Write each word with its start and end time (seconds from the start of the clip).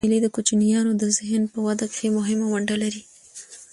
مېلې 0.05 0.19
د 0.23 0.27
کوچنيانو 0.35 0.91
د 1.01 1.03
ذهن 1.17 1.43
په 1.53 1.59
وده 1.65 1.85
کښي 1.91 2.09
مهمه 2.17 2.45
ونډه 2.49 2.75
لري. 2.83 3.01